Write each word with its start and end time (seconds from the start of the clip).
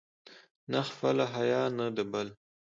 نه 0.71 0.79
خپله 0.89 1.25
حیا، 1.35 1.63
نه 1.77 1.85
د 1.95 1.97
بل. 2.11 2.27